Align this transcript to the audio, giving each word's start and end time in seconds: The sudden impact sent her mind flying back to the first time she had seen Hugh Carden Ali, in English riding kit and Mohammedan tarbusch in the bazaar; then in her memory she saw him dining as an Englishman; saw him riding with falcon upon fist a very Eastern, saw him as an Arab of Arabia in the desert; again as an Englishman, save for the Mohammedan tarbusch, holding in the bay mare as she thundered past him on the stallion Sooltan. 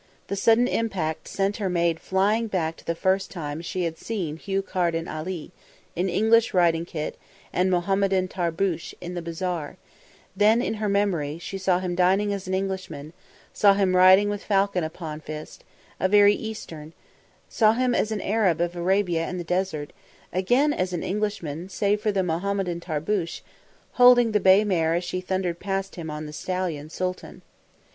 The 0.29 0.35
sudden 0.35 0.67
impact 0.67 1.27
sent 1.27 1.57
her 1.57 1.69
mind 1.69 1.99
flying 1.99 2.47
back 2.47 2.75
to 2.77 2.83
the 2.83 2.95
first 2.95 3.29
time 3.29 3.61
she 3.61 3.83
had 3.83 3.99
seen 3.99 4.37
Hugh 4.37 4.63
Carden 4.63 5.07
Ali, 5.07 5.51
in 5.95 6.09
English 6.09 6.55
riding 6.55 6.85
kit 6.85 7.19
and 7.53 7.69
Mohammedan 7.69 8.27
tarbusch 8.27 8.95
in 8.99 9.13
the 9.13 9.21
bazaar; 9.21 9.77
then 10.35 10.59
in 10.59 10.73
her 10.81 10.89
memory 10.89 11.37
she 11.37 11.59
saw 11.59 11.77
him 11.77 11.93
dining 11.93 12.33
as 12.33 12.47
an 12.47 12.55
Englishman; 12.55 13.13
saw 13.53 13.75
him 13.75 13.95
riding 13.95 14.27
with 14.27 14.43
falcon 14.43 14.83
upon 14.83 15.19
fist 15.21 15.63
a 15.99 16.09
very 16.09 16.33
Eastern, 16.33 16.93
saw 17.47 17.73
him 17.73 17.93
as 17.93 18.11
an 18.11 18.21
Arab 18.21 18.59
of 18.59 18.75
Arabia 18.75 19.29
in 19.29 19.37
the 19.37 19.43
desert; 19.43 19.93
again 20.33 20.73
as 20.73 20.93
an 20.93 21.03
Englishman, 21.03 21.69
save 21.69 22.01
for 22.01 22.11
the 22.11 22.23
Mohammedan 22.23 22.79
tarbusch, 22.79 23.41
holding 23.91 24.29
in 24.29 24.31
the 24.31 24.39
bay 24.39 24.63
mare 24.63 24.95
as 24.95 25.03
she 25.03 25.21
thundered 25.21 25.59
past 25.59 25.93
him 25.95 26.09
on 26.09 26.25
the 26.25 26.33
stallion 26.33 26.89
Sooltan. 26.89 27.43